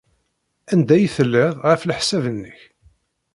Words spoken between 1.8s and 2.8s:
leḥsab-nnek?